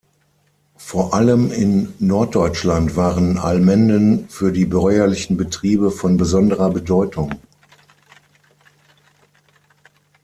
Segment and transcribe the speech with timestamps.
[0.79, 7.35] Vor allem in Norddeutschland waren Allmenden für die bäuerlichen Betriebe von besonderer Bedeutung.